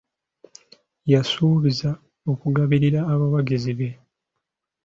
Yasuubiza 1.11 1.89
okugabirira 2.31 2.99
abawagizi 3.13 3.71
be. 3.79 3.89